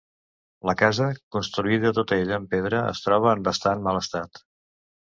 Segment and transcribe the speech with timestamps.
[0.69, 4.45] La casa, construïda tota ella en pedra, es troba en bastant mal estat.